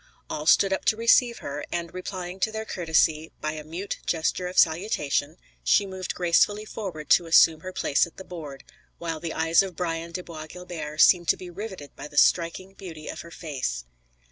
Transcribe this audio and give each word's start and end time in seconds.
All 0.31 0.47
stood 0.47 0.73
up 0.73 0.83
to 0.85 0.97
receive 0.97 1.37
her, 1.45 1.63
and 1.71 1.93
replying 1.93 2.39
to 2.39 2.51
their 2.51 2.65
courtesy 2.65 3.31
by 3.39 3.51
a 3.51 3.63
mute 3.63 3.97
gesture 4.07 4.47
of 4.47 4.57
salutation, 4.57 5.37
she 5.63 5.85
moved 5.85 6.15
gracefully 6.15 6.65
forward 6.65 7.07
to 7.11 7.27
assume 7.27 7.59
her 7.59 7.71
place 7.71 8.07
at 8.07 8.17
the 8.17 8.23
board, 8.23 8.63
while 8.97 9.19
the 9.19 9.31
eyes 9.35 9.61
of 9.61 9.75
Brian 9.75 10.11
de 10.11 10.23
Bois 10.23 10.47
Guilbert 10.47 11.01
seemed 11.01 11.27
to 11.27 11.37
be 11.37 11.51
riveted 11.51 11.95
by 11.95 12.07
the 12.07 12.17
striking 12.17 12.73
beauty 12.73 13.09
of 13.09 13.21
her 13.21 13.29
face. 13.29 13.83